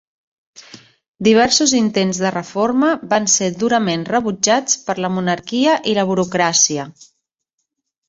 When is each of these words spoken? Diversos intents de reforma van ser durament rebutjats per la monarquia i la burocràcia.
Diversos 1.27 1.73
intents 1.81 2.21
de 2.23 2.31
reforma 2.37 2.91
van 3.13 3.29
ser 3.35 3.51
durament 3.67 4.09
rebutjats 4.17 4.83
per 4.89 4.99
la 5.05 5.15
monarquia 5.21 5.81
i 5.95 5.99
la 6.03 6.11
burocràcia. 6.15 6.93